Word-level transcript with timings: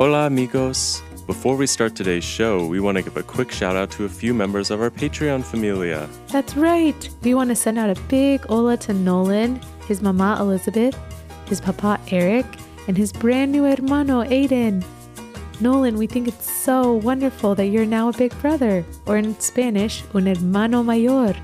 Hola, 0.00 0.28
amigos. 0.28 1.02
Before 1.26 1.56
we 1.56 1.66
start 1.66 1.94
today's 1.94 2.24
show, 2.24 2.64
we 2.64 2.80
want 2.80 2.96
to 2.96 3.02
give 3.02 3.18
a 3.18 3.22
quick 3.22 3.52
shout 3.52 3.76
out 3.76 3.90
to 3.90 4.06
a 4.06 4.08
few 4.08 4.32
members 4.32 4.70
of 4.70 4.80
our 4.80 4.88
Patreon 4.88 5.44
familia. 5.44 6.08
That's 6.28 6.56
right. 6.56 7.10
We 7.20 7.34
want 7.34 7.50
to 7.50 7.54
send 7.54 7.78
out 7.78 7.90
a 7.90 8.00
big 8.08 8.40
hola 8.46 8.78
to 8.78 8.94
Nolan, 8.94 9.60
his 9.86 10.00
mama 10.00 10.38
Elizabeth, 10.40 10.98
his 11.44 11.60
papa 11.60 12.00
Eric, 12.10 12.46
and 12.88 12.96
his 12.96 13.12
brand 13.12 13.52
new 13.52 13.64
hermano 13.64 14.24
Aiden. 14.24 14.82
Nolan, 15.60 15.98
we 15.98 16.06
think 16.06 16.28
it's 16.28 16.50
so 16.50 16.94
wonderful 16.94 17.54
that 17.56 17.66
you're 17.66 17.84
now 17.84 18.08
a 18.08 18.14
big 18.14 18.32
brother, 18.40 18.82
or 19.04 19.18
in 19.18 19.38
Spanish, 19.38 20.02
un 20.14 20.24
hermano 20.24 20.82
mayor. 20.82 21.36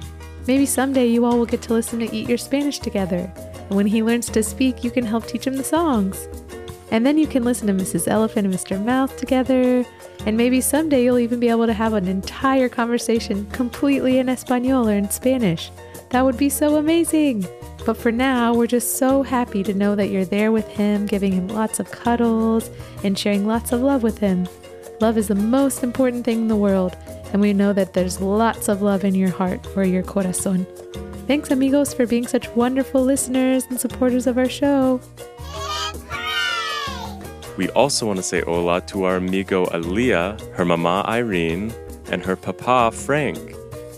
Maybe 0.47 0.65
someday 0.65 1.09
you 1.09 1.27
all 1.27 1.37
will 1.37 1.45
get 1.45 1.61
to 1.61 1.75
listen 1.75 1.99
to 1.99 2.11
Eat 2.11 2.27
Your 2.27 2.39
Spanish 2.39 2.79
together, 2.79 3.31
and 3.69 3.77
when 3.77 3.87
he 3.87 4.03
learns 4.03 4.31
to 4.31 4.43
speak, 4.43 4.83
you 4.83 4.91
can 4.91 5.05
help 5.05 5.27
teach 5.27 5.47
him 5.47 5.59
the 5.59 5.63
songs. 5.63 6.27
And 6.91 7.05
then 7.05 7.19
you 7.19 7.27
can 7.27 7.43
listen 7.45 7.67
to 7.67 7.73
Mrs. 7.73 8.09
Elephant 8.09 8.47
and 8.47 8.55
Mr. 8.55 8.83
Mouth 8.83 9.17
together, 9.17 9.85
and 10.25 10.37
maybe 10.37 10.61
someday 10.61 11.05
you'll 11.05 11.19
even 11.19 11.41
be 11.41 11.49
able 11.49 11.67
to 11.67 11.73
have 11.73 11.95
an 11.95 12.07
entire 12.07 12.69
conversation 12.69 13.47
completely 13.51 14.19
in 14.19 14.29
Espanol 14.29 14.89
or 14.89 14.95
in 14.95 15.11
Spanish. 15.11 15.71
That 16.11 16.25
would 16.25 16.37
be 16.37 16.49
so 16.49 16.77
amazing! 16.77 17.47
But 17.85 17.97
for 17.97 18.11
now, 18.11 18.53
we're 18.53 18.67
just 18.67 18.97
so 18.97 19.23
happy 19.23 19.63
to 19.63 19.75
know 19.75 19.95
that 19.95 20.09
you're 20.09 20.25
there 20.25 20.51
with 20.51 20.67
him, 20.67 21.07
giving 21.07 21.33
him 21.33 21.49
lots 21.49 21.79
of 21.79 21.91
cuddles 21.91 22.69
and 23.05 23.17
sharing 23.17 23.47
lots 23.47 23.71
of 23.71 23.81
love 23.81 24.03
with 24.03 24.19
him. 24.19 24.49
Love 25.01 25.19
is 25.19 25.29
the 25.29 25.35
most 25.35 25.85
important 25.85 26.25
thing 26.25 26.43
in 26.43 26.49
the 26.49 26.57
world, 26.57 26.97
and 27.33 27.41
we 27.41 27.53
know 27.53 27.73
that 27.73 27.93
there's 27.93 28.21
lots 28.21 28.69
of 28.69 28.83
love 28.83 29.05
in 29.05 29.15
your 29.15 29.31
heart 29.31 29.67
or 29.77 29.85
your 29.85 30.03
corazon. 30.03 30.67
Thanks, 31.27 31.51
amigos, 31.51 31.93
for 31.93 32.07
being 32.07 32.27
such 32.27 32.49
wonderful 32.51 33.03
listeners 33.03 33.67
and 33.67 33.79
supporters 33.79 34.27
of 34.27 34.39
our 34.39 34.49
show. 34.49 35.01
We 37.57 37.71
also 37.71 38.07
want 38.07 38.19
to 38.19 38.23
say 38.23 38.43
hola 38.43 38.83
to 38.83 39.05
our 39.05 39.17
amigo 39.17 39.65
Aliyah, 39.67 40.55
her 40.55 40.65
mama 40.65 41.05
Irene, 41.09 41.73
and 42.11 42.23
her 42.23 42.37
papa 42.37 42.95
Frank. 42.95 43.39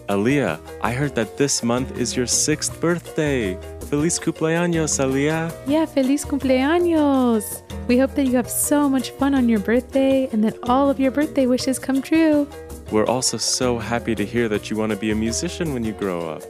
Aliyah, 0.09 0.61
I 0.81 0.93
heard 0.93 1.17
that 1.17 1.37
this 1.37 1.63
month 1.65 1.99
is 1.99 2.17
your 2.17 2.27
sixth 2.27 2.81
birthday. 2.81 3.59
Feliz 3.91 4.21
cumpleaños, 4.21 5.01
Aliyah. 5.01 5.53
Yeah, 5.67 5.87
feliz 5.87 6.25
cumpleaños! 6.25 7.63
We 7.89 7.99
hope 7.99 8.15
that 8.15 8.27
you 8.27 8.37
have 8.37 8.49
so 8.49 8.89
much 8.89 9.11
fun 9.11 9.35
on 9.35 9.49
your 9.49 9.59
birthday 9.59 10.29
and 10.31 10.45
that 10.45 10.57
all 10.65 10.89
of 10.89 11.01
your 11.01 11.11
birthday 11.11 11.47
wishes 11.47 11.79
come 11.79 12.01
true. 12.01 12.47
We're 12.93 13.07
also 13.07 13.39
so 13.39 13.79
happy 13.79 14.15
to 14.15 14.25
hear 14.25 14.49
that 14.49 14.71
you 14.71 14.77
want 14.77 14.93
to 14.93 14.97
be 14.97 15.11
a 15.11 15.15
musician 15.15 15.75
when 15.75 15.85
you 15.85 15.93
grow 15.93 16.29
up. 16.29 16.43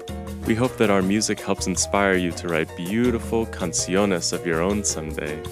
We 0.46 0.54
hope 0.54 0.76
that 0.76 0.90
our 0.90 1.02
music 1.02 1.40
helps 1.40 1.66
inspire 1.66 2.14
you 2.14 2.32
to 2.32 2.48
write 2.48 2.76
beautiful 2.76 3.46
canciones 3.46 4.32
of 4.32 4.46
your 4.46 4.60
own 4.60 4.84
someday. 4.84 5.42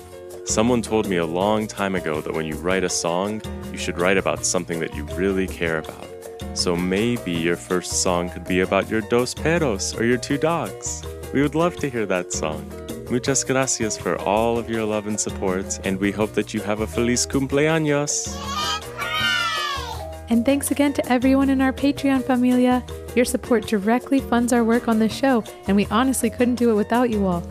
Someone 0.47 0.81
told 0.81 1.09
me 1.09 1.17
a 1.17 1.27
long 1.27 1.67
time 1.67 1.97
ago 1.97 2.21
that 2.21 2.33
when 2.33 2.47
you 2.47 2.55
write 2.55 2.85
a 2.85 2.89
song, 2.89 3.43
you 3.73 3.79
should 3.79 3.99
write 3.99 4.17
about 4.17 4.47
something 4.47 4.79
that 4.79 4.95
you 4.95 5.03
really 5.17 5.49
care 5.49 5.79
about. 5.79 6.07
So 6.55 6.77
maybe 6.77 7.33
your 7.33 7.57
first 7.57 8.01
song 8.01 8.31
could 8.31 8.45
be 8.45 8.61
about 8.61 8.89
your 8.89 9.01
dos 9.01 9.35
perros 9.35 9.93
or 9.97 10.05
your 10.05 10.19
two 10.19 10.39
dogs. 10.39 11.03
We 11.35 11.43
would 11.43 11.57
love 11.57 11.75
to 11.79 11.91
hear 11.91 12.07
that 12.07 12.33
song. 12.33 12.65
Muchas 13.11 13.43
gracias 13.43 13.99
for 13.99 14.21
all 14.21 14.57
of 14.57 14.71
your 14.71 14.85
love 14.85 15.09
and 15.09 15.19
support, 15.19 15.81
and 15.85 15.99
we 15.99 16.13
hope 16.13 16.33
that 16.35 16.55
you 16.55 16.61
have 16.61 16.81
a 16.81 16.87
feliz 16.87 17.27
cumpleaños. 17.27 18.33
And 20.31 20.45
thanks 20.45 20.71
again 20.71 20.93
to 20.93 21.13
everyone 21.13 21.51
in 21.51 21.61
our 21.61 21.73
Patreon 21.73 22.25
familia. 22.25 22.85
Your 23.17 23.25
support 23.25 23.67
directly 23.67 24.21
funds 24.21 24.53
our 24.53 24.63
work 24.63 24.87
on 24.87 25.01
this 25.01 25.13
show, 25.13 25.43
and 25.67 25.77
we 25.77 25.87
honestly 25.87 26.31
couldn't 26.31 26.55
do 26.55 26.71
it 26.71 26.75
without 26.75 27.11
you 27.11 27.27
all. 27.27 27.43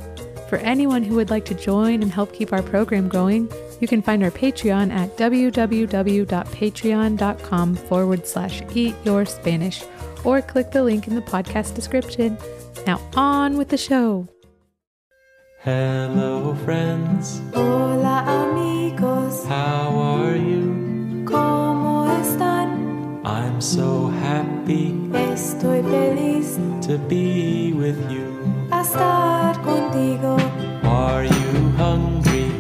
For 0.47 0.57
anyone 0.57 1.01
who 1.03 1.15
would 1.15 1.29
like 1.31 1.45
to 1.45 1.55
join 1.55 2.03
and 2.03 2.11
help 2.11 2.33
keep 2.33 2.51
our 2.53 2.61
program 2.61 3.07
going, 3.09 3.49
you 3.79 3.87
can 3.87 4.01
find 4.01 4.21
our 4.23 4.31
Patreon 4.31 4.91
at 4.91 5.15
www.patreon.com 5.17 7.75
forward 7.75 8.27
slash 8.27 8.61
eat 8.73 8.95
your 9.03 9.25
Spanish 9.25 9.83
or 10.23 10.41
click 10.41 10.71
the 10.71 10.83
link 10.83 11.07
in 11.07 11.15
the 11.15 11.21
podcast 11.21 11.73
description. 11.75 12.37
Now 12.85 13.01
on 13.15 13.57
with 13.57 13.69
the 13.69 13.77
show. 13.77 14.27
Hello, 15.61 16.53
friends. 16.63 17.41
Hola 17.55 18.23
amigos, 18.27 19.43
How 19.47 19.89
are 19.97 20.35
you? 20.35 21.23
¿cómo 21.25 22.05
están? 22.21 23.19
I'm 23.25 23.59
so 23.59 24.09
happy 24.21 24.93
Estoy 25.11 25.81
feliz 25.81 26.59
to 26.85 26.99
be 27.09 27.73
with 27.73 27.97
you. 28.11 28.29
A 28.71 28.81
estar 28.81 29.61
contigo. 29.61 30.37
Are 30.83 31.25
you 31.25 31.71
hungry 31.77 32.51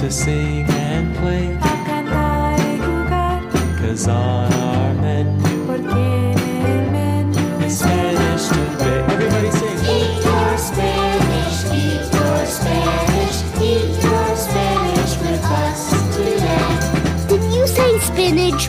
to 0.00 0.10
sing 0.10 0.66
and 0.68 1.14
play? 1.18 1.56
a 1.60 1.84
cantar 1.84 2.58
y 2.60 2.78
jugar, 2.80 3.40
Cause 3.80 4.08
on 4.08 4.52
our 4.52 4.94
menu 4.94 5.66
porque 5.66 6.34
en 6.64 6.94
el 6.96 7.70
Spanish 7.70 8.48
today. 8.48 9.04
Everybody 9.08 9.50
sing. 9.52 9.78
Eat 9.84 10.24
your 10.24 10.58
Spanish, 10.58 11.64
eat 11.72 12.12
your 12.12 12.46
Spanish, 12.46 13.36
eat 13.60 14.02
your 14.02 14.36
Spanish 14.36 15.12
with 15.22 15.44
us 15.44 15.80
today. 16.16 17.28
Did 17.28 17.42
you 17.54 17.66
say 17.66 17.98
spinach? 18.00 18.68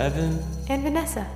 Evan. 0.00 0.42
And 0.70 0.82
Vanessa. 0.82 1.26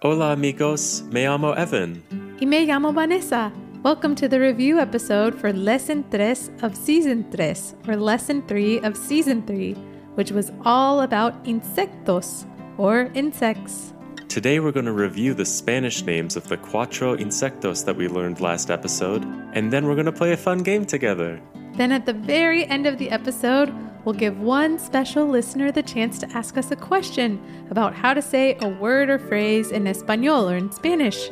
Hola, 0.00 0.32
amigos. 0.32 1.02
Me 1.10 1.26
llamo 1.26 1.52
Evan. 1.54 2.02
Y 2.40 2.46
me 2.46 2.64
llamo 2.64 2.94
Vanessa. 2.94 3.52
Welcome 3.82 4.14
to 4.14 4.26
the 4.26 4.40
review 4.40 4.78
episode 4.78 5.34
for 5.34 5.52
Lesson 5.52 6.02
3 6.10 6.62
of 6.62 6.74
Season 6.74 7.30
3, 7.30 7.54
or 7.88 7.96
Lesson 7.96 8.42
3 8.48 8.78
of 8.78 8.96
Season 8.96 9.42
3, 9.46 9.74
which 10.14 10.32
was 10.32 10.50
all 10.64 11.02
about 11.02 11.44
insectos, 11.44 12.46
or 12.78 13.10
insects. 13.12 13.92
Today 14.32 14.60
we're 14.60 14.72
going 14.72 14.86
to 14.86 14.92
review 14.92 15.34
the 15.34 15.44
Spanish 15.44 16.04
names 16.04 16.36
of 16.36 16.48
the 16.48 16.56
cuatro 16.56 17.20
insectos 17.20 17.84
that 17.84 17.94
we 17.94 18.08
learned 18.08 18.40
last 18.40 18.70
episode, 18.70 19.22
and 19.52 19.70
then 19.70 19.86
we're 19.86 19.94
going 19.94 20.06
to 20.06 20.10
play 20.10 20.32
a 20.32 20.38
fun 20.38 20.62
game 20.62 20.86
together. 20.86 21.38
Then 21.74 21.92
at 21.92 22.06
the 22.06 22.14
very 22.14 22.64
end 22.64 22.86
of 22.86 22.96
the 22.96 23.10
episode, 23.10 23.70
we'll 24.06 24.14
give 24.14 24.40
one 24.40 24.78
special 24.78 25.26
listener 25.26 25.70
the 25.70 25.82
chance 25.82 26.18
to 26.20 26.30
ask 26.32 26.56
us 26.56 26.70
a 26.70 26.76
question 26.76 27.44
about 27.68 27.94
how 27.94 28.14
to 28.14 28.22
say 28.22 28.56
a 28.62 28.68
word 28.68 29.10
or 29.10 29.18
phrase 29.18 29.70
in 29.70 29.86
Espanol 29.86 30.48
or 30.48 30.56
in 30.56 30.72
Spanish. 30.72 31.28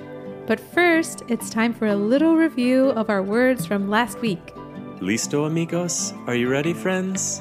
But 0.47 0.60
first, 0.60 1.22
it's 1.28 1.49
time 1.49 1.72
for 1.72 1.87
a 1.87 1.97
little 1.97 2.37
review 2.37 2.91
of 2.91 3.09
our 3.09 3.22
words 3.22 3.65
from 3.65 3.89
last 3.89 4.21
week. 4.21 4.55
Listo, 5.00 5.47
amigos? 5.47 6.12
Are 6.27 6.34
you 6.34 6.50
ready, 6.50 6.75
friends? 6.75 7.41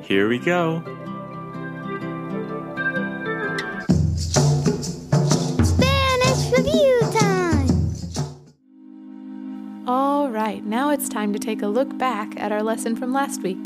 Here 0.00 0.30
we 0.30 0.38
go. 0.38 0.82
It's 10.94 11.08
time 11.08 11.32
to 11.32 11.40
take 11.40 11.60
a 11.60 11.66
look 11.66 11.98
back 11.98 12.38
at 12.38 12.52
our 12.52 12.62
lesson 12.62 12.94
from 12.94 13.12
last 13.12 13.42
week. 13.42 13.58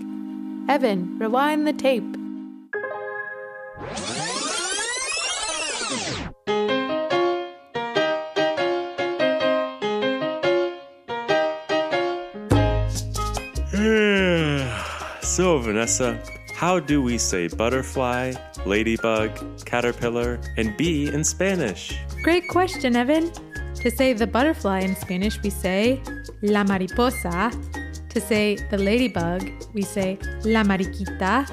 Evan, 0.66 1.18
rewind 1.18 1.66
the 1.66 1.74
tape. 1.74 2.02
so, 15.22 15.58
Vanessa, 15.58 16.18
how 16.54 16.80
do 16.80 17.02
we 17.02 17.18
say 17.18 17.48
butterfly, 17.48 18.32
ladybug, 18.64 19.30
caterpillar, 19.66 20.40
and 20.56 20.74
bee 20.78 21.12
in 21.12 21.22
Spanish? 21.22 21.94
Great 22.22 22.48
question, 22.48 22.96
Evan. 22.96 23.30
To 23.80 23.90
say 23.92 24.12
the 24.12 24.26
butterfly 24.26 24.80
in 24.80 24.96
Spanish, 24.96 25.40
we 25.42 25.50
say 25.50 26.02
la 26.42 26.64
mariposa. 26.64 27.52
To 28.08 28.20
say 28.20 28.56
the 28.70 28.78
ladybug, 28.78 29.50
we 29.72 29.82
say 29.82 30.18
la 30.44 30.64
mariquita. 30.64 31.46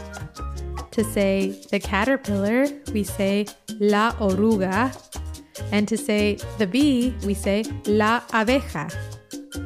To 0.89 1.03
say 1.03 1.61
the 1.69 1.79
caterpillar, 1.79 2.65
we 2.93 3.03
say 3.03 3.45
la 3.79 4.13
oruga. 4.13 4.91
And 5.71 5.87
to 5.87 5.97
say 5.97 6.37
the 6.57 6.65
bee, 6.65 7.13
we 7.25 7.35
say 7.35 7.63
la 7.85 8.21
abeja. 8.31 8.91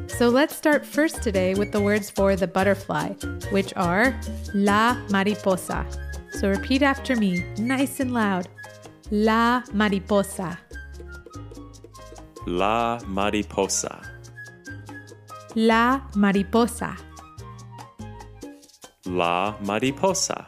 So 0.08 0.28
let's 0.28 0.54
start 0.54 0.84
first 0.84 1.22
today 1.22 1.54
with 1.54 1.72
the 1.72 1.80
words 1.80 2.10
for 2.10 2.36
the 2.36 2.46
butterfly, 2.46 3.08
which 3.52 3.72
are 3.74 4.14
la 4.52 4.96
mariposa. 5.08 5.86
So 6.32 6.50
repeat 6.50 6.82
after 6.82 7.16
me, 7.16 7.42
nice 7.58 8.00
and 8.00 8.12
loud. 8.12 8.48
La 9.10 9.62
mariposa. 9.72 10.58
La 12.52 12.98
mariposa. 13.06 14.00
La 15.54 16.02
mariposa. 16.16 16.96
La 19.06 19.56
mariposa. 19.62 20.46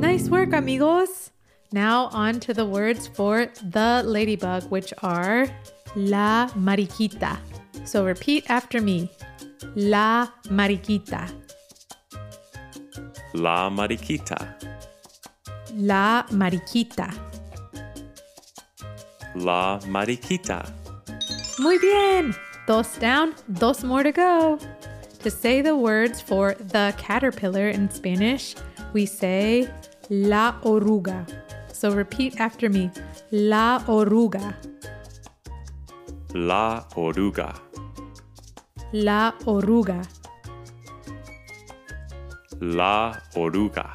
Nice 0.00 0.28
work, 0.28 0.52
amigos. 0.52 1.30
Now 1.70 2.06
on 2.06 2.40
to 2.40 2.52
the 2.52 2.66
words 2.66 3.06
for 3.06 3.46
the 3.62 4.02
ladybug, 4.04 4.64
which 4.72 4.92
are 5.04 5.46
la 5.94 6.48
mariquita. 6.56 7.38
So 7.84 8.04
repeat 8.04 8.50
after 8.50 8.80
me. 8.80 9.08
La 9.76 10.30
mariquita. 10.50 11.30
La 13.34 13.70
mariquita. 13.70 14.56
La 15.76 16.24
mariquita. 16.32 17.29
La 19.34 19.78
mariquita. 19.86 20.64
Muy 21.58 21.78
bien. 21.78 22.34
Dos 22.66 22.98
down, 22.98 23.34
dos 23.58 23.84
more 23.84 24.02
to 24.02 24.12
go. 24.12 24.58
To 25.22 25.30
say 25.30 25.60
the 25.60 25.76
words 25.76 26.20
for 26.20 26.54
the 26.54 26.94
caterpillar 26.96 27.68
in 27.68 27.90
Spanish, 27.90 28.54
we 28.92 29.06
say 29.06 29.68
la 30.08 30.54
oruga. 30.62 31.26
So 31.72 31.90
repeat 31.90 32.40
after 32.40 32.68
me. 32.68 32.90
La 33.30 33.80
oruga. 33.86 34.54
La 36.34 36.84
oruga. 36.96 37.54
La 38.92 39.32
oruga. 39.46 40.06
La 42.60 43.12
oruga. 43.34 43.94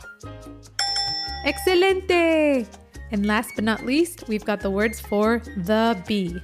Excelente! 1.46 2.66
And 3.12 3.26
last 3.26 3.52
but 3.56 3.64
not 3.64 3.86
least, 3.86 4.28
we've 4.28 4.46
got 4.46 4.60
the 4.60 4.70
words 4.70 5.00
for 5.00 5.40
the 5.58 6.02
bee, 6.08 6.40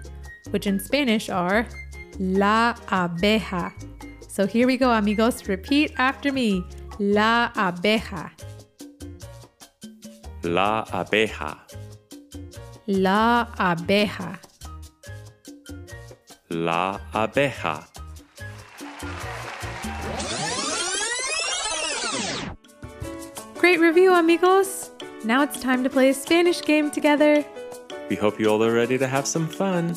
which 0.52 0.68
in 0.68 0.80
Spanish 0.80 1.30
are 1.30 1.68
la 2.20 2.74
abeja. 2.88 3.72
So 4.28 4.48
here 4.48 4.66
we 4.68 4.78
go, 4.78 4.92
amigos. 4.92 5.48
Repeat 5.48 5.94
after 5.98 6.32
me. 6.32 6.64
La 7.00 7.52
abeja. 7.56 8.32
La 10.44 10.86
abeja. 10.86 11.58
La 12.88 13.46
abeja. 13.58 14.40
La 16.50 17.00
abeja. 17.14 17.86
Great 23.60 23.80
review, 23.80 24.14
amigos. 24.14 24.81
Now 25.24 25.44
it's 25.44 25.60
time 25.60 25.84
to 25.84 25.90
play 25.90 26.10
a 26.10 26.14
Spanish 26.16 26.64
game 26.64 26.90
together. 26.90 27.46
We 28.10 28.16
hope 28.16 28.40
you 28.40 28.48
all 28.48 28.64
are 28.64 28.74
ready 28.74 28.98
to 28.98 29.08
have 29.08 29.28
some 29.28 29.48
fun. 29.48 29.96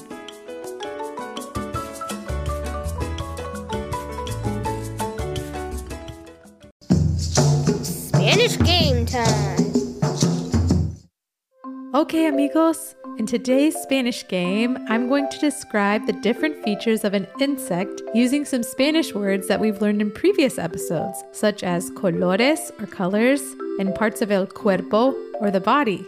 Okay, 12.15 12.27
amigos. 12.27 12.95
In 13.19 13.27
today's 13.27 13.75
Spanish 13.75 14.25
game, 14.29 14.79
I'm 14.89 15.09
going 15.09 15.29
to 15.31 15.39
describe 15.41 16.07
the 16.07 16.13
different 16.13 16.63
features 16.63 17.03
of 17.03 17.13
an 17.13 17.27
insect 17.41 18.03
using 18.15 18.45
some 18.45 18.63
Spanish 18.63 19.13
words 19.13 19.49
that 19.49 19.59
we've 19.59 19.83
learned 19.83 20.01
in 20.01 20.13
previous 20.13 20.57
episodes, 20.57 21.25
such 21.33 21.65
as 21.65 21.91
colores 21.91 22.71
or 22.81 22.87
colors 22.87 23.43
and 23.81 23.97
parts 23.97 24.23
of 24.23 24.31
el 24.31 24.47
cuerpo 24.47 25.13
or 25.41 25.51
the 25.51 25.59
body. 25.59 26.07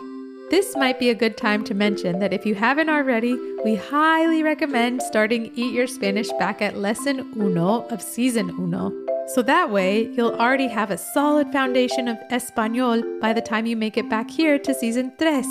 This 0.48 0.76
might 0.76 1.00
be 1.00 1.10
a 1.10 1.14
good 1.14 1.36
time 1.36 1.64
to 1.64 1.74
mention 1.74 2.20
that 2.20 2.32
if 2.32 2.46
you 2.46 2.54
haven't 2.54 2.88
already, 2.88 3.36
we 3.64 3.74
highly 3.74 4.44
recommend 4.44 5.02
starting 5.02 5.50
Eat 5.56 5.74
Your 5.74 5.88
Spanish 5.88 6.30
back 6.38 6.62
at 6.62 6.78
lesson 6.78 7.32
uno 7.36 7.84
of 7.88 8.00
season 8.00 8.50
uno. 8.50 8.92
So 9.34 9.42
that 9.42 9.72
way, 9.72 10.06
you'll 10.12 10.36
already 10.36 10.68
have 10.68 10.92
a 10.92 10.98
solid 10.98 11.50
foundation 11.50 12.06
of 12.06 12.16
Espanol 12.30 13.02
by 13.20 13.32
the 13.32 13.42
time 13.42 13.66
you 13.66 13.76
make 13.76 13.96
it 13.96 14.08
back 14.08 14.30
here 14.30 14.56
to 14.56 14.72
season 14.72 15.12
tres. 15.18 15.48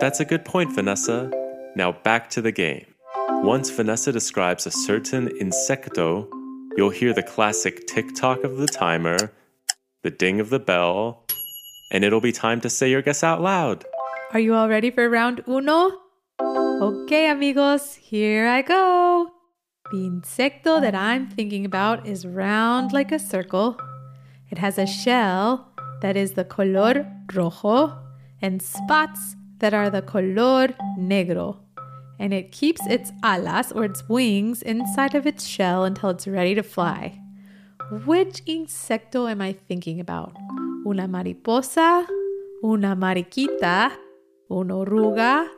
That's 0.00 0.18
a 0.18 0.24
good 0.24 0.46
point, 0.46 0.74
Vanessa. 0.74 1.30
Now 1.76 1.92
back 1.92 2.30
to 2.30 2.40
the 2.40 2.52
game. 2.52 2.86
Once 3.28 3.68
Vanessa 3.68 4.10
describes 4.10 4.66
a 4.66 4.70
certain 4.70 5.28
insecto, 5.38 6.26
you'll 6.74 6.88
hear 6.88 7.12
the 7.12 7.22
classic 7.22 7.86
tick 7.86 8.14
tock 8.16 8.42
of 8.42 8.56
the 8.56 8.66
timer, 8.66 9.30
the 10.02 10.10
ding 10.10 10.40
of 10.40 10.48
the 10.48 10.58
bell, 10.58 11.26
and 11.92 12.02
it'll 12.02 12.22
be 12.22 12.32
time 12.32 12.62
to 12.62 12.70
say 12.70 12.90
your 12.90 13.02
guess 13.02 13.22
out 13.22 13.42
loud. 13.42 13.84
Are 14.32 14.40
you 14.40 14.54
all 14.54 14.70
ready 14.70 14.90
for 14.90 15.06
round 15.10 15.44
uno? 15.46 15.90
Okay, 16.40 17.28
amigos, 17.28 17.96
here 17.96 18.48
I 18.48 18.62
go. 18.62 19.30
The 19.92 20.08
insecto 20.08 20.80
that 20.80 20.94
I'm 20.94 21.28
thinking 21.28 21.66
about 21.66 22.06
is 22.06 22.24
round 22.24 22.94
like 22.94 23.12
a 23.12 23.18
circle. 23.18 23.76
It 24.50 24.56
has 24.56 24.78
a 24.78 24.86
shell 24.86 25.72
that 26.00 26.16
is 26.16 26.32
the 26.32 26.44
color 26.44 27.06
rojo 27.34 27.98
and 28.40 28.62
spots 28.62 29.36
that 29.60 29.72
are 29.72 29.88
the 29.88 30.02
color 30.02 30.68
negro. 30.98 31.58
And 32.18 32.34
it 32.34 32.52
keeps 32.52 32.84
its 32.86 33.12
alas 33.22 33.72
or 33.72 33.84
its 33.84 34.06
wings 34.08 34.60
inside 34.60 35.14
of 35.14 35.26
its 35.26 35.46
shell 35.46 35.84
until 35.84 36.10
it's 36.10 36.26
ready 36.26 36.54
to 36.54 36.62
fly. 36.62 37.18
Which 38.04 38.44
insecto 38.44 39.30
am 39.30 39.40
I 39.40 39.54
thinking 39.68 40.00
about? 40.00 40.36
Una 40.86 41.08
mariposa, 41.08 42.06
una 42.62 42.94
mariquita, 42.94 43.92
una 44.50 44.74
oruga, 44.74 45.48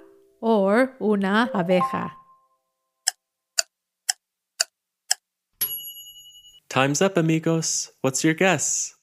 or 0.40 0.94
una 1.00 1.50
abeja? 1.52 2.12
Time's 6.68 7.02
up, 7.02 7.18
amigos. 7.18 7.90
What's 8.00 8.24
your 8.24 8.34
guess? 8.34 8.94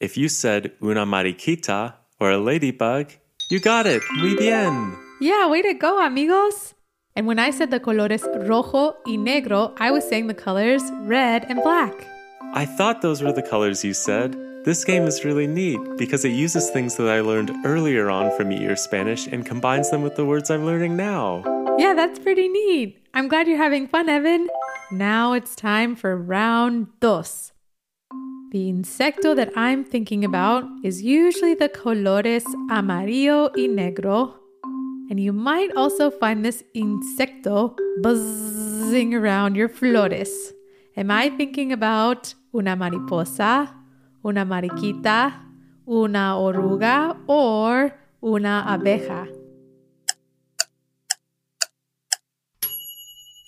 If 0.00 0.16
you 0.16 0.28
said 0.28 0.72
una 0.82 1.04
mariquita 1.04 1.94
or 2.20 2.30
a 2.30 2.38
ladybug, 2.38 3.12
you 3.48 3.60
got 3.60 3.86
it. 3.86 4.02
Muy 4.16 4.34
bien. 4.36 4.96
Yeah, 5.20 5.48
way 5.48 5.62
to 5.62 5.74
go, 5.74 6.04
amigos! 6.04 6.74
And 7.16 7.26
when 7.26 7.38
I 7.38 7.50
said 7.50 7.70
the 7.70 7.80
colores 7.80 8.22
rojo 8.48 8.94
y 9.06 9.16
negro, 9.16 9.74
I 9.78 9.90
was 9.90 10.08
saying 10.08 10.28
the 10.28 10.34
colors 10.34 10.82
red 11.02 11.44
and 11.48 11.62
black. 11.62 12.06
I 12.54 12.64
thought 12.64 13.02
those 13.02 13.22
were 13.22 13.32
the 13.32 13.42
colors 13.42 13.84
you 13.84 13.94
said. 13.94 14.36
This 14.64 14.84
game 14.84 15.04
is 15.04 15.24
really 15.24 15.46
neat 15.46 15.80
because 15.96 16.24
it 16.24 16.30
uses 16.30 16.70
things 16.70 16.96
that 16.96 17.08
I 17.08 17.20
learned 17.20 17.50
earlier 17.64 18.10
on 18.10 18.36
from 18.36 18.52
Eat 18.52 18.60
Your 18.60 18.76
Spanish 18.76 19.26
and 19.26 19.44
combines 19.44 19.90
them 19.90 20.02
with 20.02 20.16
the 20.16 20.24
words 20.24 20.50
I'm 20.50 20.64
learning 20.64 20.96
now. 20.96 21.42
Yeah, 21.78 21.94
that's 21.94 22.18
pretty 22.18 22.48
neat. 22.48 23.04
I'm 23.14 23.28
glad 23.28 23.48
you're 23.48 23.56
having 23.56 23.86
fun, 23.86 24.08
Evan. 24.08 24.48
Now 24.90 25.32
it's 25.32 25.56
time 25.56 25.96
for 25.96 26.16
round 26.16 26.88
dos. 27.00 27.52
The 28.50 28.72
insecto 28.72 29.36
that 29.36 29.52
I'm 29.56 29.84
thinking 29.84 30.24
about 30.24 30.64
is 30.82 31.02
usually 31.02 31.52
the 31.52 31.68
colores 31.68 32.44
amarillo 32.70 33.50
y 33.54 33.66
negro. 33.68 34.38
And 35.10 35.20
you 35.20 35.34
might 35.34 35.70
also 35.76 36.10
find 36.10 36.42
this 36.42 36.64
insecto 36.74 37.76
buzzing 38.00 39.14
around 39.14 39.54
your 39.54 39.68
flores. 39.68 40.54
Am 40.96 41.10
I 41.10 41.28
thinking 41.28 41.72
about 41.72 42.32
una 42.54 42.74
mariposa, 42.74 43.68
una 44.24 44.46
mariquita, 44.46 45.34
una 45.86 46.34
oruga, 46.40 47.18
or 47.26 47.92
una 48.24 48.64
abeja? 48.66 49.28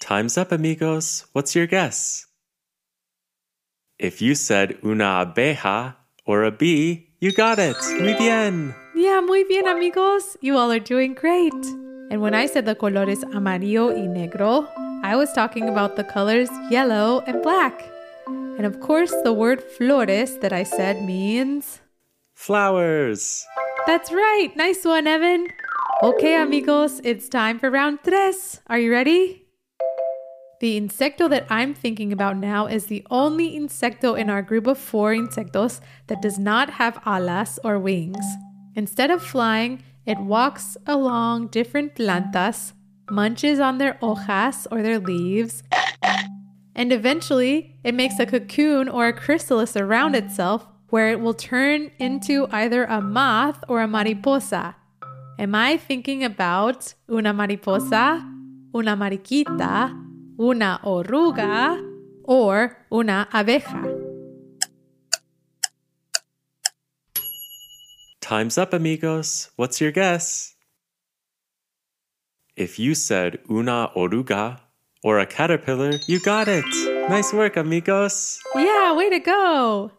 Time's 0.03 0.37
up, 0.37 0.53
amigos. 0.53 1.25
What's 1.33 1.55
your 1.55 1.67
guess? 1.67 2.27
If 4.01 4.23
you 4.23 4.35
said 4.35 4.79
una 4.83 5.27
abeja 5.27 5.95
or 6.25 6.45
a 6.45 6.51
bee, 6.51 7.11
you 7.21 7.33
got 7.33 7.59
it. 7.59 7.77
Muy 8.01 8.15
bien. 8.15 8.75
Yeah, 8.95 9.21
muy 9.21 9.45
bien, 9.45 9.69
amigos. 9.69 10.39
You 10.41 10.57
all 10.57 10.73
are 10.73 10.81
doing 10.81 11.13
great. 11.13 11.53
And 12.11 12.23
when 12.23 12.35
I 12.35 12.47
said 12.47 12.65
the 12.65 12.75
colores 12.75 13.23
amarillo 13.35 13.89
y 13.89 14.07
negro, 14.09 14.67
I 15.03 15.17
was 15.17 15.31
talking 15.35 15.69
about 15.69 15.97
the 15.97 16.05
colors 16.05 16.49
yellow 16.71 17.23
and 17.27 17.43
black. 17.43 17.85
And 18.27 18.65
of 18.65 18.81
course, 18.81 19.13
the 19.23 19.35
word 19.35 19.63
flores 19.63 20.39
that 20.39 20.55
I 20.55 20.63
said 20.63 21.05
means. 21.05 21.83
Flowers. 22.35 23.45
That's 23.87 24.11
right. 24.11 24.51
Nice 24.57 24.83
one, 24.83 25.07
Evan. 25.07 25.47
Okay, 26.03 26.41
amigos, 26.41 27.03
it's 27.05 27.29
time 27.29 27.59
for 27.59 27.71
round 27.71 27.99
tres. 28.03 28.63
Are 28.67 28.79
you 28.79 28.93
ready? 28.93 29.40
The 30.61 30.79
insecto 30.79 31.29
that 31.31 31.47
I'm 31.49 31.73
thinking 31.73 32.13
about 32.13 32.37
now 32.37 32.67
is 32.67 32.85
the 32.87 33.03
only 33.11 33.59
insecto 33.59 34.19
in 34.19 34.29
our 34.29 34.43
group 34.43 34.67
of 34.67 34.77
four 34.77 35.15
insectos 35.15 35.81
that 36.09 36.21
does 36.21 36.39
not 36.39 36.69
have 36.69 37.01
alas 37.07 37.59
or 37.65 37.79
wings. 37.79 38.27
Instead 38.75 39.11
of 39.11 39.23
flying, 39.23 39.83
it 40.05 40.19
walks 40.19 40.77
along 40.87 41.47
different 41.47 41.95
plantas, 41.95 42.75
munches 43.11 43.59
on 43.59 43.79
their 43.79 43.95
hojas 44.03 44.67
or 44.71 44.83
their 44.83 44.99
leaves, 44.99 45.63
and 46.75 46.93
eventually 46.93 47.79
it 47.83 47.95
makes 47.95 48.19
a 48.19 48.27
cocoon 48.27 48.87
or 48.87 49.09
a 49.09 49.15
chrysalis 49.15 49.77
around 49.77 50.15
itself 50.15 50.67
where 50.91 51.11
it 51.11 51.21
will 51.21 51.33
turn 51.33 51.91
into 51.99 52.47
either 52.51 52.85
a 52.85 53.01
moth 53.01 53.65
or 53.67 53.81
a 53.81 53.89
mariposa. 53.89 54.77
Am 55.39 55.55
I 55.55 55.79
thinking 55.79 56.23
about 56.23 56.93
una 57.11 57.33
mariposa, 57.33 58.21
una 58.75 58.95
mariquita, 58.95 60.10
una 60.41 60.81
oruga, 60.85 61.79
or 62.25 62.79
una 62.91 63.29
abeja. 63.33 63.85
Time's 68.23 68.57
up, 68.57 68.73
amigos. 68.73 69.51
What's 69.57 69.81
your 69.81 69.93
guess? 69.93 70.55
If 72.57 72.79
you 72.79 72.95
said 72.95 73.39
una 73.51 73.91
oruga 73.95 74.61
or 75.03 75.19
a 75.19 75.27
caterpillar, 75.27 75.93
you 76.07 76.21
got 76.21 76.49
it. 76.49 76.65
Nice 77.11 77.33
work, 77.33 77.57
amigos. 77.57 78.41
Yeah, 78.55 78.95
way 78.95 79.11
to 79.11 79.19
go! 79.19 79.93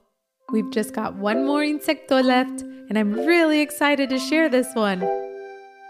We've 0.51 0.71
just 0.71 0.93
got 0.93 1.15
one 1.15 1.45
more 1.45 1.61
insecto 1.61 2.23
left, 2.23 2.61
and 2.61 2.97
I'm 2.97 3.13
really 3.13 3.61
excited 3.61 4.09
to 4.09 4.19
share 4.19 4.49
this 4.49 4.67
one. 4.73 5.01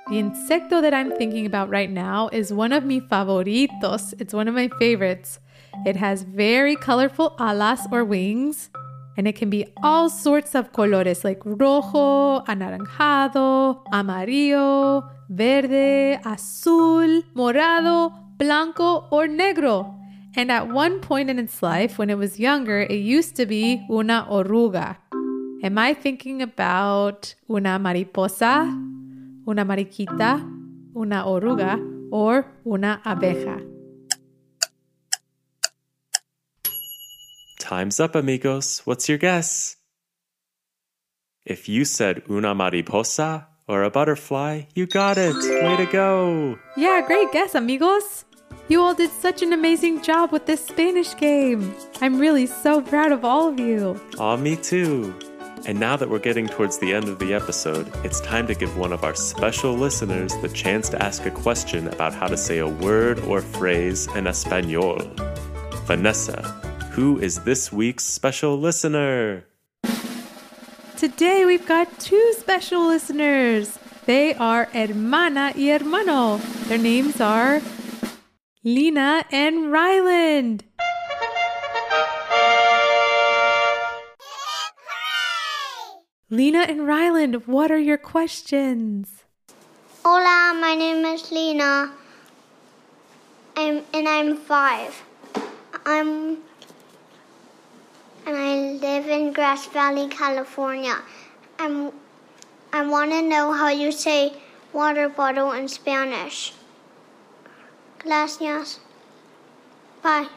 The 0.08 0.18
insecto 0.18 0.82
that 0.82 0.94
I'm 0.94 1.12
thinking 1.12 1.46
about 1.46 1.70
right 1.70 1.90
now 1.90 2.30
is 2.34 2.52
one 2.52 2.74
of 2.74 2.84
mi 2.84 3.00
favoritos. 3.00 4.14
It's 4.20 4.34
one 4.34 4.48
of 4.48 4.54
my 4.54 4.68
favorites. 4.80 5.40
It 5.86 5.96
has 5.96 6.24
very 6.24 6.76
colorful 6.76 7.36
alas 7.40 7.88
or 7.92 8.04
wings, 8.04 8.70
and 9.16 9.28
it 9.28 9.36
can 9.36 9.50
be 9.50 9.66
all 9.82 10.10
sorts 10.10 10.54
of 10.54 10.74
colores 10.74 11.24
like 11.24 11.40
rojo, 11.46 12.42
anaranjado, 12.46 13.82
amarillo, 13.94 15.10
verde, 15.30 16.20
azul, 16.26 17.22
morado, 17.34 18.12
blanco, 18.38 19.08
or 19.12 19.28
negro. 19.28 19.98
And 20.36 20.52
at 20.52 20.68
one 20.68 21.00
point 21.00 21.30
in 21.30 21.40
its 21.40 21.62
life, 21.62 21.98
when 21.98 22.10
it 22.10 22.18
was 22.18 22.40
younger, 22.40 22.82
it 22.82 22.96
used 22.96 23.36
to 23.36 23.46
be 23.46 23.86
una 23.90 24.28
oruga. 24.30 24.98
Am 25.64 25.78
I 25.78 25.94
thinking 25.94 26.42
about 26.42 27.36
una 27.50 27.78
mariposa, 27.80 28.91
una 29.52 29.66
mariquita, 29.66 30.42
una 30.96 31.26
oruga, 31.26 31.78
or 32.12 32.46
una 32.66 33.02
abeja? 33.06 33.60
Time's 37.60 38.00
up, 38.00 38.16
amigos. 38.16 38.82
What's 38.86 39.08
your 39.08 39.18
guess? 39.18 39.78
If 41.46 41.68
you 41.70 41.86
said 41.86 42.24
una 42.30 42.54
mariposa 42.54 43.48
or 43.68 43.84
a 43.84 43.90
butterfly, 43.90 44.64
you 44.76 44.86
got 44.88 45.18
it. 45.18 45.36
Way 45.36 45.78
to 45.78 45.86
go. 45.92 46.58
Yeah, 46.78 47.02
great 47.06 47.32
guess, 47.32 47.56
amigos. 47.56 48.26
You 48.68 48.82
all 48.82 48.94
did 48.94 49.10
such 49.12 49.42
an 49.42 49.54
amazing 49.54 50.02
job 50.02 50.32
with 50.32 50.46
this 50.46 50.66
Spanish 50.66 51.16
game. 51.18 51.74
I'm 52.02 52.20
really 52.20 52.46
so 52.46 52.82
proud 52.82 53.12
of 53.12 53.26
all 53.26 53.50
of 53.50 53.60
you. 53.60 54.00
Aw, 54.18 54.38
me 54.38 54.56
too. 54.56 55.14
And 55.68 55.80
now 55.80 55.96
that 55.96 56.10
we're 56.10 56.20
getting 56.20 56.48
towards 56.48 56.80
the 56.80 56.92
end 56.92 57.08
of 57.08 57.20
the 57.20 57.36
episode, 57.36 57.92
it's 58.04 58.20
time 58.22 58.48
to 58.48 58.56
give 58.56 58.78
one 58.78 58.92
of 58.92 59.04
our 59.04 59.14
special 59.14 59.74
listeners 59.74 60.36
the 60.42 60.50
chance 60.50 60.90
to 60.90 61.02
ask 61.02 61.26
a 61.26 61.32
question 61.32 61.88
about 61.90 62.16
how 62.16 62.28
to 62.28 62.36
say 62.36 62.58
a 62.58 62.68
word 62.68 63.20
or 63.20 63.42
phrase 63.42 64.08
in 64.16 64.26
Espanol. 64.26 64.98
Vanessa, 65.86 66.42
who 66.94 67.20
is 67.20 67.44
this 67.44 67.72
week's 67.72 68.04
special 68.04 68.58
listener? 68.58 69.46
Today 70.98 71.46
we've 71.46 71.68
got 71.68 72.00
two 72.00 72.34
special 72.38 72.88
listeners. 72.88 73.78
They 74.08 74.34
are 74.34 74.66
Hermana 74.66 75.54
y 75.56 75.68
Hermano. 75.68 76.38
Their 76.70 76.80
names 76.80 77.22
are 77.22 77.62
Lena 78.64 79.26
and 79.32 79.72
Ryland. 79.72 80.64
Lena 86.34 86.60
and 86.60 86.88
Ryland, 86.88 87.46
what 87.46 87.72
are 87.72 87.78
your 87.78 87.98
questions? 87.98 89.26
Hola, 90.06 90.58
my 90.58 90.76
name 90.76 91.04
is 91.04 91.30
Lena. 91.30 91.92
I'm 93.58 93.84
and 93.94 94.08
I'm 94.08 94.38
five. 94.38 95.04
I'm 95.86 96.38
and 98.26 98.38
I 98.38 98.56
live 98.80 99.10
in 99.10 99.34
Grass 99.34 99.68
Valley, 99.68 100.08
California. 100.08 101.00
I'm 101.60 101.92
I 102.72 102.88
want 102.88 103.12
to 103.12 103.22
know 103.22 103.52
how 103.52 103.68
you 103.68 103.92
say 103.92 104.32
water 104.72 105.10
bottle 105.10 105.52
in 105.52 105.68
Spanish. 105.68 106.54
Gracias. 108.00 108.80
Bye. 110.02 110.30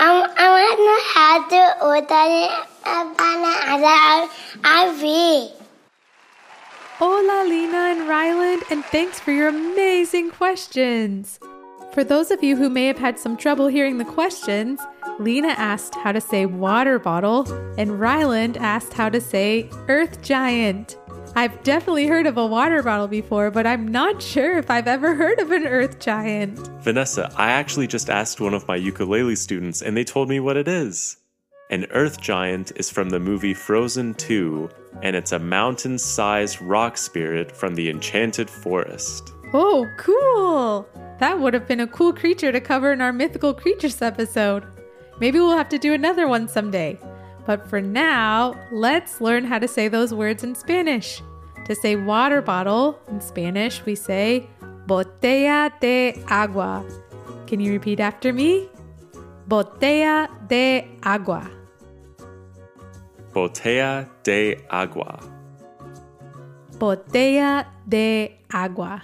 I, 0.00 0.20
want 0.54 0.78
to 0.78 0.96
how 1.14 1.48
to 1.48 1.62
order 1.84 2.26
IV. 4.64 5.52
Hola, 6.98 7.44
Lena 7.48 7.76
and 7.76 8.08
Ryland, 8.08 8.62
and 8.70 8.84
thanks 8.84 9.18
for 9.20 9.32
your 9.32 9.48
amazing 9.48 10.30
questions. 10.30 11.40
For 11.92 12.04
those 12.04 12.30
of 12.30 12.44
you 12.44 12.56
who 12.56 12.68
may 12.68 12.86
have 12.86 12.98
had 12.98 13.18
some 13.18 13.36
trouble 13.36 13.68
hearing 13.68 13.98
the 13.98 14.04
questions, 14.04 14.80
Lena 15.18 15.48
asked 15.48 15.94
how 15.94 16.12
to 16.12 16.20
say 16.20 16.44
water 16.46 16.98
bottle, 16.98 17.50
and 17.78 17.98
Ryland 17.98 18.56
asked 18.56 18.92
how 18.92 19.08
to 19.08 19.20
say 19.20 19.70
earth 19.88 20.22
giant. 20.22 20.97
I've 21.36 21.62
definitely 21.62 22.06
heard 22.06 22.26
of 22.26 22.36
a 22.36 22.46
water 22.46 22.82
bottle 22.82 23.08
before, 23.08 23.50
but 23.50 23.66
I'm 23.66 23.86
not 23.86 24.20
sure 24.22 24.58
if 24.58 24.70
I've 24.70 24.88
ever 24.88 25.14
heard 25.14 25.38
of 25.38 25.50
an 25.52 25.66
earth 25.66 25.98
giant. 25.98 26.58
Vanessa, 26.82 27.32
I 27.36 27.50
actually 27.50 27.86
just 27.86 28.10
asked 28.10 28.40
one 28.40 28.54
of 28.54 28.66
my 28.66 28.76
ukulele 28.76 29.36
students 29.36 29.82
and 29.82 29.96
they 29.96 30.04
told 30.04 30.28
me 30.28 30.40
what 30.40 30.56
it 30.56 30.68
is. 30.68 31.16
An 31.70 31.86
earth 31.90 32.20
giant 32.20 32.72
is 32.76 32.90
from 32.90 33.10
the 33.10 33.20
movie 33.20 33.52
Frozen 33.52 34.14
2, 34.14 34.70
and 35.02 35.14
it's 35.14 35.32
a 35.32 35.38
mountain 35.38 35.98
sized 35.98 36.62
rock 36.62 36.96
spirit 36.96 37.54
from 37.54 37.74
the 37.74 37.90
Enchanted 37.90 38.48
Forest. 38.48 39.34
Oh, 39.52 39.86
cool! 39.98 40.88
That 41.20 41.38
would 41.38 41.52
have 41.52 41.68
been 41.68 41.80
a 41.80 41.86
cool 41.86 42.14
creature 42.14 42.52
to 42.52 42.60
cover 42.60 42.92
in 42.92 43.02
our 43.02 43.12
mythical 43.12 43.52
creatures 43.52 44.00
episode. 44.00 44.64
Maybe 45.20 45.38
we'll 45.38 45.56
have 45.56 45.68
to 45.68 45.78
do 45.78 45.92
another 45.92 46.26
one 46.26 46.48
someday. 46.48 46.98
But 47.48 47.66
for 47.66 47.80
now, 47.80 48.54
let's 48.70 49.22
learn 49.22 49.46
how 49.46 49.58
to 49.58 49.66
say 49.66 49.88
those 49.88 50.12
words 50.12 50.44
in 50.44 50.54
Spanish. 50.54 51.22
To 51.64 51.74
say 51.74 51.96
water 51.96 52.42
bottle 52.42 53.00
in 53.08 53.22
Spanish, 53.22 53.82
we 53.86 53.94
say 53.94 54.46
botella 54.86 55.72
de 55.80 56.12
agua. 56.28 56.84
Can 57.46 57.58
you 57.58 57.72
repeat 57.72 58.00
after 58.00 58.34
me? 58.34 58.68
Botella 59.48 60.28
de 60.46 60.90
agua. 61.02 61.50
Botella 63.32 64.06
de 64.22 64.60
agua. 64.68 65.18
Botella 66.76 67.64
de 67.88 68.36
agua. 68.52 69.02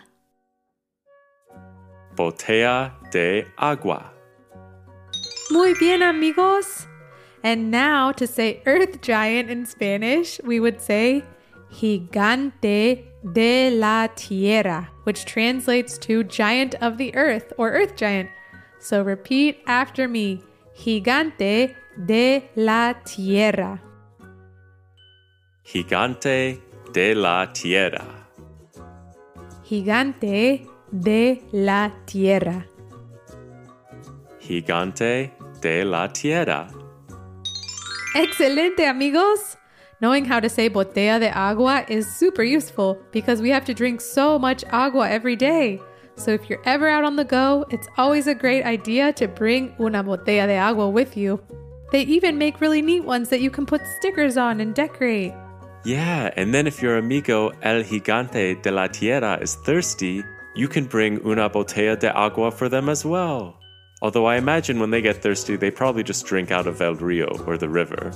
Botella 2.14 2.92
de 3.10 3.46
agua. 3.56 4.12
Muy 5.50 5.72
bien, 5.80 6.02
amigos. 6.02 6.86
And 7.44 7.70
now 7.70 8.10
to 8.12 8.26
say 8.26 8.62
earth 8.64 9.02
giant 9.02 9.50
in 9.50 9.66
Spanish, 9.66 10.40
we 10.44 10.60
would 10.60 10.80
say 10.80 11.22
gigante 11.70 13.04
de 13.34 13.70
la 13.70 14.06
tierra, 14.16 14.88
which 15.04 15.26
translates 15.26 15.98
to 15.98 16.24
giant 16.24 16.74
of 16.76 16.96
the 16.96 17.14
earth 17.14 17.52
or 17.58 17.70
earth 17.70 17.96
giant. 17.96 18.30
So 18.80 19.02
repeat 19.02 19.62
after 19.66 20.08
me 20.08 20.40
gigante 20.74 21.74
de 22.06 22.48
la 22.56 22.94
tierra. 23.04 23.78
Gigante 25.66 26.62
de 26.94 27.14
la 27.14 27.46
tierra. 27.52 28.06
Gigante 29.64 30.66
de 30.90 31.42
la 31.52 31.90
tierra. 32.06 32.64
Gigante 34.40 35.32
de 35.60 35.84
la 35.84 36.08
tierra. 36.08 36.83
Excelente, 38.14 38.88
amigos! 38.88 39.56
Knowing 40.00 40.24
how 40.24 40.38
to 40.38 40.48
say 40.48 40.70
botella 40.70 41.18
de 41.18 41.36
agua 41.36 41.84
is 41.88 42.06
super 42.06 42.44
useful 42.44 42.96
because 43.10 43.42
we 43.42 43.50
have 43.50 43.64
to 43.64 43.74
drink 43.74 44.00
so 44.00 44.38
much 44.38 44.62
agua 44.70 45.10
every 45.10 45.34
day. 45.34 45.80
So 46.14 46.30
if 46.30 46.48
you're 46.48 46.62
ever 46.64 46.88
out 46.88 47.02
on 47.02 47.16
the 47.16 47.24
go, 47.24 47.64
it's 47.70 47.88
always 47.98 48.28
a 48.28 48.34
great 48.34 48.64
idea 48.64 49.12
to 49.14 49.26
bring 49.26 49.74
una 49.80 50.04
botella 50.04 50.46
de 50.46 50.56
agua 50.56 50.88
with 50.88 51.16
you. 51.16 51.40
They 51.90 52.02
even 52.02 52.38
make 52.38 52.60
really 52.60 52.82
neat 52.82 53.02
ones 53.04 53.30
that 53.30 53.40
you 53.40 53.50
can 53.50 53.66
put 53.66 53.80
stickers 53.98 54.36
on 54.36 54.60
and 54.60 54.76
decorate. 54.76 55.34
Yeah, 55.84 56.30
and 56.36 56.54
then 56.54 56.68
if 56.68 56.80
your 56.80 56.98
amigo 56.98 57.50
El 57.62 57.82
Gigante 57.82 58.62
de 58.62 58.70
la 58.70 58.86
Tierra 58.86 59.40
is 59.42 59.56
thirsty, 59.66 60.22
you 60.54 60.68
can 60.68 60.84
bring 60.84 61.20
una 61.26 61.50
botella 61.50 61.98
de 61.98 62.16
agua 62.16 62.52
for 62.52 62.68
them 62.68 62.88
as 62.88 63.04
well. 63.04 63.58
Although 64.04 64.26
I 64.26 64.36
imagine 64.36 64.80
when 64.80 64.90
they 64.90 65.00
get 65.00 65.22
thirsty, 65.22 65.56
they 65.56 65.70
probably 65.70 66.02
just 66.02 66.26
drink 66.26 66.50
out 66.50 66.66
of 66.66 66.82
El 66.82 66.94
Rio 66.94 67.38
or 67.46 67.56
the 67.56 67.70
river. 67.70 68.12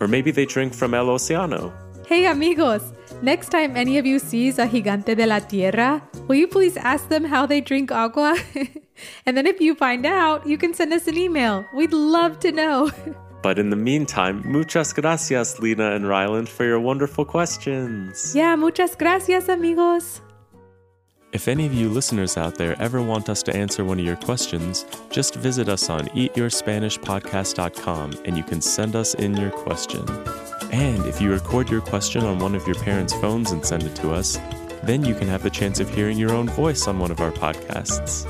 Or 0.00 0.08
maybe 0.08 0.32
they 0.32 0.44
drink 0.44 0.74
from 0.74 0.94
El 0.94 1.06
Océano. 1.06 1.72
Hey, 2.08 2.26
amigos! 2.26 2.92
Next 3.22 3.50
time 3.50 3.76
any 3.76 3.98
of 3.98 4.04
you 4.04 4.18
sees 4.18 4.58
a 4.58 4.66
gigante 4.66 5.14
de 5.14 5.24
la 5.24 5.38
tierra, 5.38 6.02
will 6.26 6.34
you 6.34 6.48
please 6.48 6.76
ask 6.76 7.08
them 7.08 7.22
how 7.24 7.46
they 7.46 7.60
drink 7.60 7.92
agua? 7.92 8.36
and 9.24 9.36
then 9.36 9.46
if 9.46 9.60
you 9.60 9.76
find 9.76 10.04
out, 10.04 10.44
you 10.44 10.58
can 10.58 10.74
send 10.74 10.92
us 10.92 11.06
an 11.06 11.16
email. 11.16 11.64
We'd 11.72 11.92
love 11.92 12.40
to 12.40 12.50
know. 12.50 12.90
But 13.42 13.58
in 13.58 13.70
the 13.70 13.76
meantime, 13.76 14.42
muchas 14.44 14.92
gracias, 14.92 15.58
Lena 15.58 15.92
and 15.92 16.08
Ryland, 16.08 16.48
for 16.48 16.64
your 16.64 16.78
wonderful 16.78 17.24
questions. 17.24 18.34
yeah, 18.34 18.56
muchas 18.56 18.96
gracias, 18.96 19.48
amigos. 19.48 20.20
If 21.32 21.48
any 21.48 21.64
of 21.64 21.72
you 21.72 21.88
listeners 21.88 22.36
out 22.36 22.56
there 22.56 22.76
ever 22.78 23.00
want 23.00 23.30
us 23.30 23.42
to 23.44 23.56
answer 23.56 23.86
one 23.86 23.98
of 23.98 24.04
your 24.04 24.16
questions, 24.16 24.84
just 25.08 25.34
visit 25.34 25.66
us 25.66 25.88
on 25.88 26.08
eatyourspanishpodcast.com 26.08 28.22
and 28.26 28.36
you 28.36 28.44
can 28.44 28.60
send 28.60 28.94
us 28.94 29.14
in 29.14 29.34
your 29.38 29.50
question. 29.50 30.06
And 30.72 31.06
if 31.06 31.22
you 31.22 31.32
record 31.32 31.70
your 31.70 31.80
question 31.80 32.22
on 32.22 32.38
one 32.38 32.54
of 32.54 32.66
your 32.66 32.74
parents' 32.74 33.14
phones 33.14 33.52
and 33.52 33.64
send 33.64 33.84
it 33.84 33.96
to 33.96 34.12
us, 34.12 34.38
then 34.82 35.06
you 35.06 35.14
can 35.14 35.26
have 35.26 35.42
the 35.42 35.48
chance 35.48 35.80
of 35.80 35.88
hearing 35.88 36.18
your 36.18 36.32
own 36.32 36.50
voice 36.50 36.86
on 36.86 36.98
one 36.98 37.10
of 37.10 37.20
our 37.20 37.32
podcasts. 37.32 38.26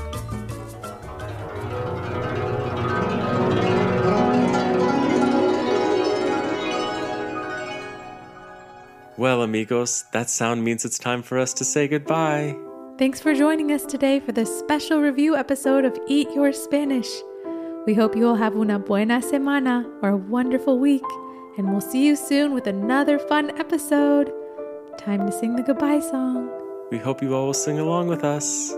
Well, 9.17 9.41
amigos, 9.41 10.05
that 10.13 10.29
sound 10.29 10.63
means 10.63 10.85
it's 10.85 10.97
time 10.97 11.21
for 11.21 11.37
us 11.37 11.53
to 11.55 11.65
say 11.65 11.89
goodbye. 11.89 12.55
Thanks 12.99 13.19
for 13.19 13.33
joining 13.33 13.71
us 13.71 13.87
today 13.87 14.19
for 14.19 14.33
this 14.33 14.59
special 14.59 15.01
review 15.01 15.35
episode 15.35 15.83
of 15.83 15.97
Eat 16.07 16.29
Your 16.35 16.53
Spanish. 16.53 17.09
We 17.87 17.95
hope 17.95 18.15
you 18.15 18.27
all 18.27 18.35
have 18.35 18.55
una 18.55 18.77
buena 18.77 19.19
semana 19.19 19.83
or 20.03 20.09
a 20.09 20.17
wonderful 20.17 20.77
week, 20.77 21.03
and 21.57 21.71
we'll 21.71 21.81
see 21.81 22.05
you 22.05 22.15
soon 22.15 22.53
with 22.53 22.67
another 22.67 23.17
fun 23.17 23.49
episode. 23.57 24.31
Time 24.99 25.25
to 25.25 25.31
sing 25.31 25.55
the 25.55 25.63
goodbye 25.63 26.01
song. 26.01 26.51
We 26.91 26.99
hope 26.99 27.23
you 27.23 27.33
all 27.33 27.47
will 27.47 27.55
sing 27.55 27.79
along 27.79 28.09
with 28.09 28.23
us. 28.23 28.75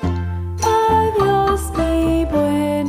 Adiós, 0.00 1.68
mi 1.76 2.24
buen 2.24 2.88